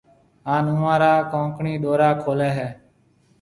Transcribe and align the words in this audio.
ھان 0.47 0.65
اوئون 0.71 0.95
را 1.01 1.13
ڪونڪڻ 1.31 1.65
ڏورا 1.83 2.09
کوليَ 2.23 2.49
ھيََََ 2.57 2.67